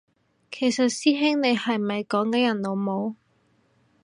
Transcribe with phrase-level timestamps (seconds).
[0.51, 3.13] 其實師兄你係咪溝緊人老母？